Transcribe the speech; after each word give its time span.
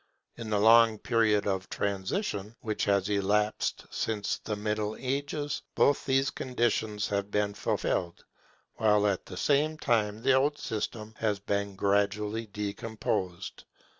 In 0.35 0.49
the 0.49 0.59
long 0.59 0.97
period 0.97 1.45
of 1.45 1.69
transition 1.69 2.55
which 2.61 2.85
has 2.85 3.07
elapsed 3.07 3.85
since 3.91 4.39
the 4.39 4.55
Middle 4.55 4.97
Ages, 4.99 5.61
both 5.75 6.05
these 6.05 6.31
conditions 6.31 7.07
have 7.09 7.29
been 7.29 7.53
fulfilled, 7.53 8.25
while 8.77 9.05
at 9.05 9.27
the 9.27 9.37
same 9.37 9.77
time 9.77 10.23
the 10.23 10.33
old 10.33 10.57
system 10.57 11.13
has 11.19 11.39
been 11.39 11.75
gradually 11.75 12.47
decomposed. 12.47 13.65